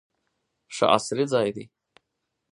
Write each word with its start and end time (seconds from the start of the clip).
ښه 0.75 0.85
عصري 0.95 1.25
ځای 1.33 1.49
دی. 1.55 1.65